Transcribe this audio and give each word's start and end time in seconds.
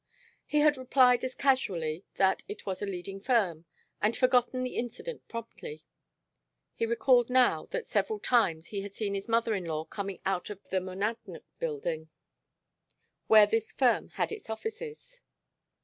He 0.47 0.61
had 0.61 0.77
replied 0.77 1.23
as 1.23 1.35
casually 1.35 2.05
that 2.15 2.41
it 2.47 2.65
was 2.65 2.81
a 2.81 2.87
leading 2.87 3.19
firm, 3.19 3.65
and 4.01 4.17
forgotten 4.17 4.63
the 4.63 4.75
incident 4.75 5.27
promptly. 5.27 5.83
He 6.73 6.87
recalled 6.87 7.29
now 7.29 7.67
that 7.67 7.85
several 7.87 8.17
times 8.19 8.69
he 8.69 8.81
had 8.81 8.95
seen 8.95 9.13
his 9.13 9.29
mother 9.29 9.53
in 9.53 9.65
law 9.65 9.85
coming 9.85 10.19
out 10.25 10.49
of 10.49 10.67
the 10.69 10.81
Monadnock 10.81 11.43
Building, 11.59 12.09
where 13.27 13.45
this 13.45 13.71
firm 13.71 14.07
had 14.15 14.31
its 14.31 14.49
offices. 14.49 15.21